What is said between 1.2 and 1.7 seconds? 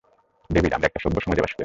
সমাজে বাস করি।